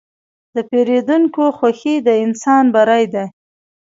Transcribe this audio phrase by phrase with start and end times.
[0.55, 3.25] د پیرودونکي خوښي د انسان بری ده.